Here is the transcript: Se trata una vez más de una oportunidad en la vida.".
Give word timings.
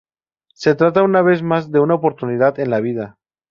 Se 0.55 0.73
trata 0.73 1.03
una 1.03 1.21
vez 1.21 1.43
más 1.43 1.69
de 1.71 1.79
una 1.79 1.93
oportunidad 1.93 2.59
en 2.59 2.71
la 2.71 2.79
vida.". 2.79 3.19